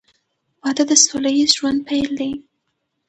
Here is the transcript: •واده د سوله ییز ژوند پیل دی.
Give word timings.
•واده 0.61 0.83
د 0.89 0.91
سوله 1.05 1.29
ییز 1.37 1.49
ژوند 1.57 1.79
پیل 1.87 2.09
دی. 2.19 2.31